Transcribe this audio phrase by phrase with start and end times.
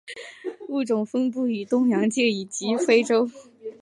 [0.69, 3.29] 物种分布于东洋界及非洲。